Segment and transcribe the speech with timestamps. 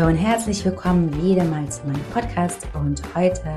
[0.00, 3.54] Hallo und herzlich willkommen wieder mal zu meinem Podcast und heute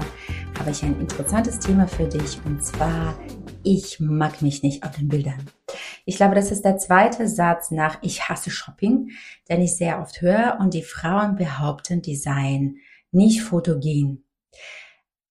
[0.60, 3.18] habe ich ein interessantes Thema für dich und zwar
[3.64, 5.50] ich mag mich nicht auf den Bildern.
[6.04, 9.12] Ich glaube, das ist der zweite Satz nach ich hasse Shopping,
[9.48, 12.76] den ich sehr oft höre und die Frauen behaupten, die seien
[13.14, 14.26] nicht fotogen.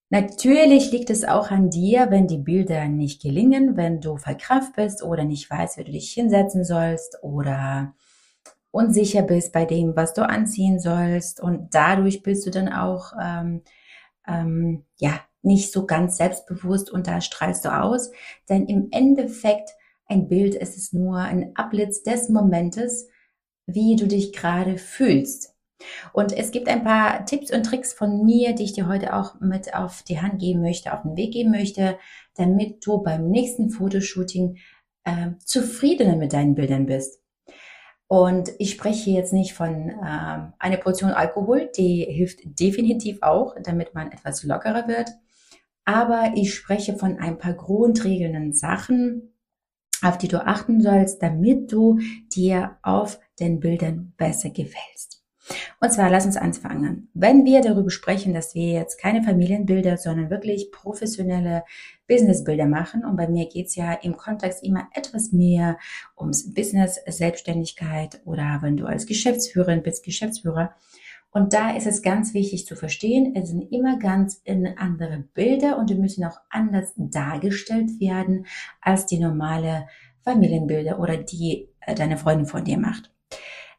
[0.08, 5.02] Natürlich liegt es auch an dir, wenn die Bilder nicht gelingen, wenn du verkraft bist
[5.02, 7.94] oder nicht weißt, wie du dich hinsetzen sollst oder
[8.72, 13.62] unsicher bist bei dem, was du anziehen sollst und dadurch bist du dann auch ähm,
[14.26, 18.10] ähm, ja nicht so ganz selbstbewusst und da strahlst du aus,
[18.48, 19.70] denn im Endeffekt
[20.06, 23.08] ein Bild ist es nur ein Ablitz des Momentes,
[23.66, 25.54] wie du dich gerade fühlst.
[26.12, 29.40] Und es gibt ein paar Tipps und Tricks von mir, die ich dir heute auch
[29.40, 31.98] mit auf die Hand geben möchte, auf den Weg geben möchte,
[32.36, 34.58] damit du beim nächsten Fotoshooting
[35.04, 37.21] äh, zufriedener mit deinen Bildern bist.
[38.12, 43.94] Und ich spreche jetzt nicht von äh, einer Portion Alkohol, die hilft definitiv auch, damit
[43.94, 45.08] man etwas lockerer wird.
[45.86, 49.32] Aber ich spreche von ein paar grundregelnden Sachen,
[50.02, 55.21] auf die du achten sollst, damit du dir auf den Bildern besser gefällst.
[55.80, 57.08] Und zwar lass uns anfangen.
[57.14, 61.64] Wenn wir darüber sprechen, dass wir jetzt keine Familienbilder, sondern wirklich professionelle
[62.06, 65.78] Businessbilder machen, und bei mir geht's ja im Kontext immer etwas mehr
[66.16, 70.74] ums Business, Selbstständigkeit oder wenn du als Geschäftsführerin bist, Geschäftsführer.
[71.30, 74.42] Und da ist es ganz wichtig zu verstehen, es sind immer ganz
[74.76, 78.46] andere Bilder und die müssen auch anders dargestellt werden
[78.82, 79.86] als die normale
[80.24, 83.10] Familienbilder oder die äh, deine Freundin von dir macht.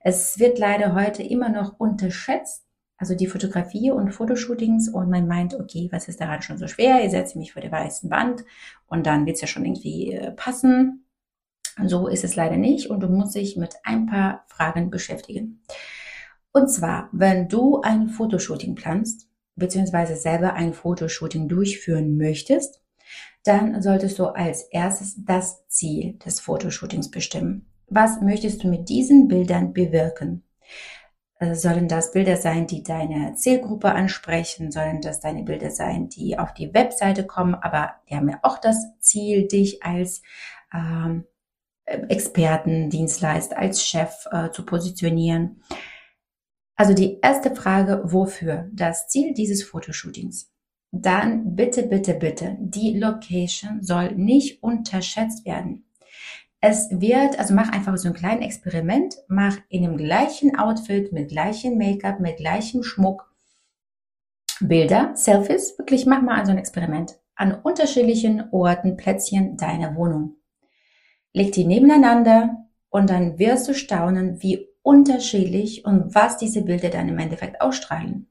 [0.05, 2.65] Es wird leider heute immer noch unterschätzt,
[2.97, 7.03] also die Fotografie und Fotoshootings und man meint, okay, was ist daran schon so schwer?
[7.03, 8.43] Ich setze mich vor der weißen Wand
[8.85, 11.05] und dann wird es ja schon irgendwie äh, passen.
[11.85, 15.63] So ist es leider nicht und du musst dich mit ein paar Fragen beschäftigen.
[16.51, 22.81] Und zwar, wenn du ein Fotoshooting planst, beziehungsweise selber ein Fotoshooting durchführen möchtest,
[23.43, 27.72] dann solltest du als erstes das Ziel des Fotoshootings bestimmen.
[27.88, 30.44] Was möchtest du mit diesen Bildern bewirken?
[31.39, 34.71] Äh, sollen das Bilder sein, die deine Zielgruppe ansprechen?
[34.71, 37.55] Sollen das deine Bilder sein, die auf die Webseite kommen?
[37.55, 40.21] Aber die haben ja auch das Ziel, dich als
[40.73, 41.25] ähm,
[41.85, 45.61] Experten, Dienstleister, als Chef äh, zu positionieren.
[46.75, 48.69] Also die erste Frage, wofür?
[48.71, 50.51] Das Ziel dieses Fotoshootings.
[50.91, 55.85] Dann bitte, bitte, bitte, die Location soll nicht unterschätzt werden.
[56.66, 61.28] Es wird, also mach einfach so ein kleines Experiment, mach in dem gleichen Outfit, mit
[61.28, 63.29] gleichem Make-up, mit gleichem Schmuck
[64.62, 70.38] Bilder, Selfies, wirklich mach mal so ein Experiment an unterschiedlichen Orten, Plätzchen deiner Wohnung.
[71.34, 77.09] Leg die nebeneinander und dann wirst du staunen, wie unterschiedlich und was diese Bilder dann
[77.09, 78.30] im Endeffekt ausstrahlen.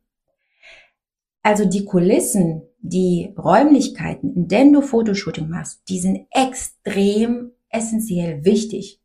[1.42, 9.00] Also die Kulissen, die Räumlichkeiten, in denen du Fotoshooting machst, die sind extrem essentiell wichtig.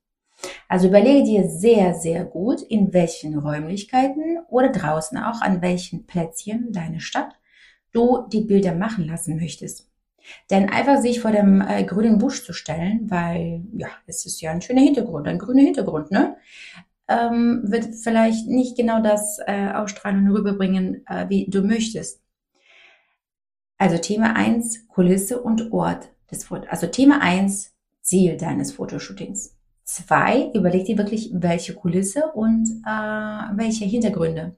[0.68, 6.72] Also überlege dir sehr, sehr gut, in welchen Räumlichkeiten oder draußen auch an welchen Plätzchen
[6.72, 7.34] deine Stadt
[7.92, 9.90] du die Bilder machen lassen möchtest.
[10.52, 14.52] Denn einfach sich vor dem äh, grünen Busch zu stellen, weil ja, es ist ja
[14.52, 16.36] ein schöner Hintergrund, ein grüner Hintergrund, ne?
[17.08, 22.22] Ähm, wird vielleicht nicht genau das äh, ausstrahlen und rüberbringen, äh, wie du möchtest.
[23.78, 26.68] Also Thema eins Kulisse und Ort des Fotos.
[26.70, 27.77] Also Thema eins
[28.08, 29.54] Ziel deines Fotoshootings.
[29.84, 34.56] Zwei, überleg dir wirklich, welche Kulisse und äh, welche Hintergründe.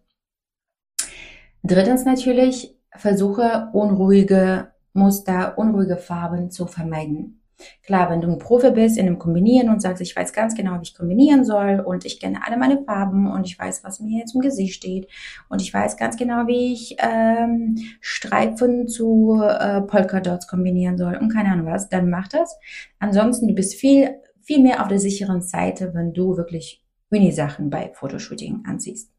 [1.63, 7.38] Drittens natürlich, versuche unruhige Muster, unruhige Farben zu vermeiden.
[7.83, 10.77] Klar, wenn du ein Profi bist in dem Kombinieren und sagst, ich weiß ganz genau,
[10.77, 14.19] wie ich kombinieren soll und ich kenne alle meine Farben und ich weiß, was mir
[14.19, 15.07] jetzt im Gesicht steht
[15.49, 21.33] und ich weiß ganz genau, wie ich ähm, Streifen zu äh, Polka-Dots kombinieren soll und
[21.33, 22.57] keine Ahnung was, dann mach das.
[22.99, 27.91] Ansonsten, du bist viel, viel mehr auf der sicheren Seite, wenn du wirklich Uni-Sachen bei
[27.93, 29.11] Fotoshooting anziehst.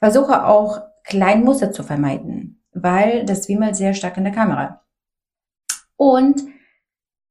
[0.00, 4.82] Versuche auch kleine Muster zu vermeiden, weil das wimmelt sehr stark in der Kamera.
[5.96, 6.42] Und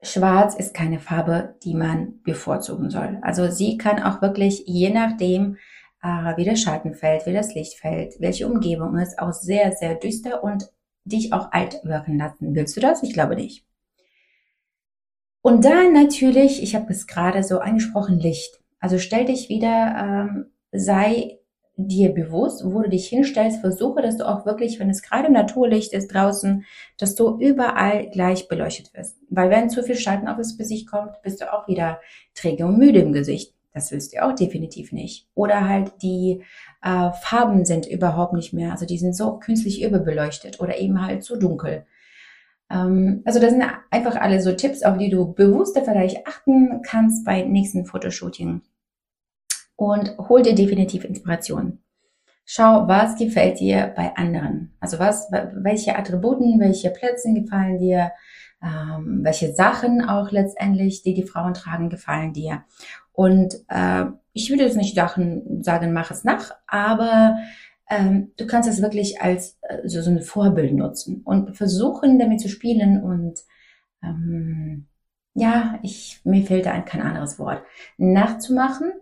[0.04, 3.20] Schwarz ist keine Farbe, die man bevorzugen soll.
[3.22, 5.58] Also sie kann auch wirklich je nachdem
[6.04, 9.96] äh, wie der Schatten fällt, wie das Licht fällt, welche Umgebung ist, auch sehr, sehr
[9.96, 10.70] düster und
[11.06, 12.54] dich auch alt wirken lassen.
[12.54, 13.04] Willst du das?
[13.04, 13.66] Ich glaube nicht.
[15.42, 18.62] Und dann natürlich, ich habe es gerade so angesprochen, Licht.
[18.80, 21.40] Also stell dich wieder, ähm, sei
[21.88, 25.94] dir bewusst, wo du dich hinstellst, versuche, dass du auch wirklich, wenn es gerade Naturlicht
[25.94, 26.66] ist draußen,
[26.98, 29.18] dass du überall gleich beleuchtet wirst.
[29.30, 32.00] Weil wenn zu viel Schatten auf das Gesicht kommt, bist du auch wieder
[32.36, 33.54] träge und müde im Gesicht.
[33.74, 35.28] Das willst du auch definitiv nicht.
[35.34, 36.44] Oder halt die
[36.84, 41.24] äh, Farben sind überhaupt nicht mehr, also die sind so künstlich überbeleuchtet oder eben halt
[41.24, 41.86] zu dunkel.
[42.70, 47.26] Ähm, also das sind einfach alle so Tipps, auf die du bewusster vielleicht achten kannst
[47.26, 48.62] bei nächsten Fotoshooting.
[49.84, 51.80] Und hol dir definitiv Inspiration.
[52.46, 54.74] Schau, was gefällt dir bei anderen.
[54.80, 58.14] Also was, welche Attributen, welche Plätze gefallen dir,
[58.64, 62.64] ähm, welche Sachen auch letztendlich, die die Frauen tragen, gefallen dir.
[63.12, 67.36] Und äh, ich würde jetzt nicht sagen, mach es nach, aber
[67.90, 72.40] ähm, du kannst es wirklich als äh, so, so ein Vorbild nutzen und versuchen, damit
[72.40, 73.42] zu spielen und
[74.02, 74.88] ähm,
[75.34, 77.64] ja, ich, mir fehlt da kein anderes Wort,
[77.98, 78.94] nachzumachen,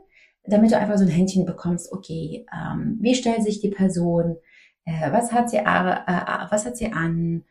[0.44, 4.38] damit du einfach so ein Händchen bekommst, okay, ähm, wie stellt sich die Person,
[4.86, 7.44] äh, was hat sie, äh, was hat sie an,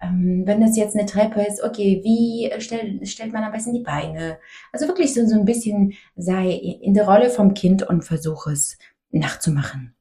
[0.00, 3.82] ähm, wenn das jetzt eine Treppe ist, okay, wie stellt, stellt man am besten die
[3.82, 4.38] Beine?
[4.72, 8.78] Also wirklich so, so ein bisschen sei in der Rolle vom Kind und versuche es
[9.10, 9.94] nachzumachen.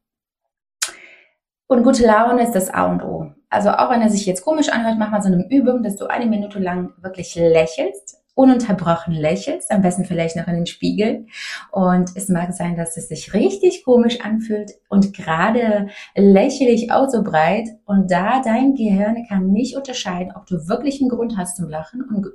[1.68, 3.32] Und gute Laune ist das A und O.
[3.50, 6.06] Also auch wenn er sich jetzt komisch anhört, mach mal so eine Übung, dass du
[6.08, 11.26] eine Minute lang wirklich lächelst ununterbrochen lächelst, am besten vielleicht noch in den Spiegel.
[11.72, 17.10] Und es mag sein, dass es sich richtig komisch anfühlt und gerade lächle ich auch
[17.10, 21.58] so breit und da dein Gehirn kann nicht unterscheiden, ob du wirklich einen Grund hast
[21.58, 22.28] zum Lachen und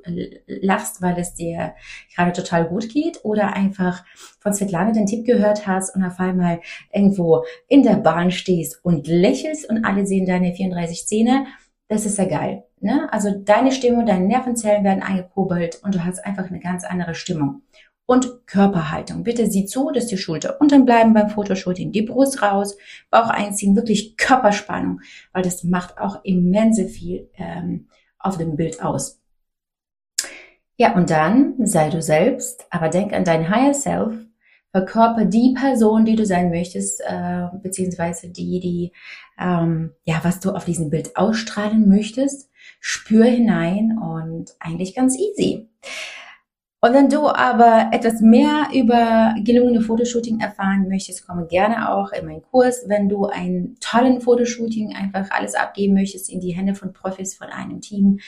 [0.46, 1.74] lachst, weil es dir
[2.14, 4.04] gerade total gut geht oder einfach
[4.40, 6.60] von Svetlana den Tipp gehört hast und auf einmal
[6.92, 11.46] irgendwo in der Bahn stehst und lächelst und alle sehen deine 34 Zähne
[11.90, 12.64] das ist ja geil.
[12.80, 13.12] Ne?
[13.12, 17.62] Also deine Stimmung, deine Nervenzellen werden eingekurbelt und du hast einfach eine ganz andere Stimmung.
[18.06, 19.24] Und Körperhaltung.
[19.24, 22.76] Bitte sieh zu, dass die Schulter unten bleiben beim Fotoshooting, die Brust raus,
[23.10, 25.00] Bauch einziehen, wirklich Körperspannung,
[25.32, 27.88] weil das macht auch immense viel ähm,
[28.18, 29.20] auf dem Bild aus.
[30.76, 34.14] Ja, und dann sei du selbst, aber denk an dein Higher Self,
[34.72, 38.92] verkörper die Person, die du sein möchtest, äh, beziehungsweise die, die,
[39.38, 42.50] ähm, ja, was du auf diesem Bild ausstrahlen möchtest.
[42.78, 45.68] Spür hinein und eigentlich ganz easy.
[46.82, 52.24] Und wenn du aber etwas mehr über gelungene Fotoshooting erfahren möchtest, komme gerne auch in
[52.24, 52.84] meinen Kurs.
[52.86, 57.48] Wenn du einen tollen Fotoshooting einfach alles abgeben möchtest in die Hände von Profis von
[57.48, 58.20] einem Team,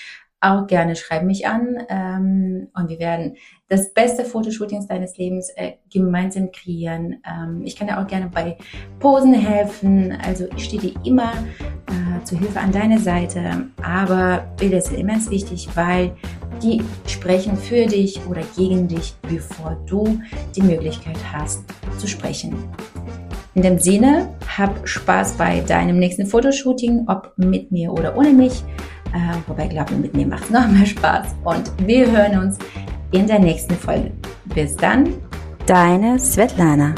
[0.43, 3.37] auch gerne schreib mich an ähm, und wir werden
[3.69, 7.23] das beste Fotoshootings deines Lebens äh, gemeinsam kreieren.
[7.25, 8.59] Ähm, ich kann dir auch gerne bei
[8.99, 10.13] Posen helfen.
[10.27, 13.69] Also ich stehe dir immer äh, zur Hilfe an deiner Seite.
[13.83, 16.13] Aber Bilder sind immens wichtig, weil
[16.63, 20.21] die sprechen für dich oder gegen dich, bevor du
[20.55, 21.65] die Möglichkeit hast
[21.99, 22.55] zu sprechen.
[23.55, 28.65] In dem Sinne, hab Spaß bei deinem nächsten Fotoshooting, ob mit mir oder ohne mich.
[29.13, 31.35] Äh, wobei, glaube ich, mit mir macht es noch mehr Spaß.
[31.45, 32.59] Und wir hören uns
[33.11, 34.13] in der nächsten Folge.
[34.47, 35.15] Bis dann,
[35.67, 36.95] deine Svetlana.